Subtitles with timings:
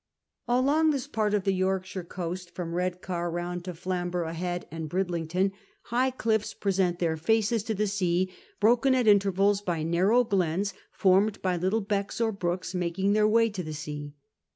[0.47, 5.51] Along this part of the Yorkshire coast, from Kcdcar round to FlamboroUgh Head and Bridlington,
[5.91, 11.39] liigli cliff's present their faces to tlie sea, broken at intervals by narrow glens formed
[11.43, 14.15] by little becks or brooks making their way to the sea.